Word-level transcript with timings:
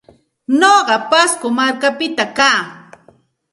Nuqaqa 0.59 0.95
Pasco 1.09 1.47
markapita 1.57 2.25
kaa. 2.37 2.59